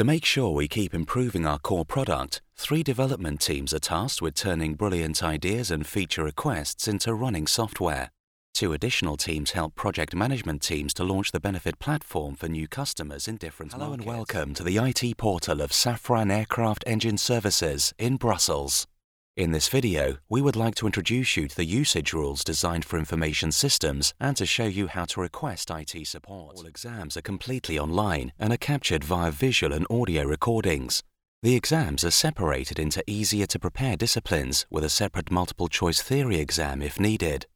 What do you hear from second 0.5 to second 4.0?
we keep improving our core product, three development teams are